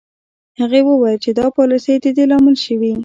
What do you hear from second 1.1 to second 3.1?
چې دا پالیسۍ د دې لامل شوې